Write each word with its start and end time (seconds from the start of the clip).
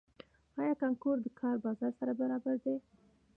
آیا 0.59 0.73
کانکور 0.83 1.15
د 1.21 1.27
کار 1.39 1.55
بازار 1.65 1.91
سره 1.99 2.11
برابر 2.19 2.55
دی؟ 2.63 2.75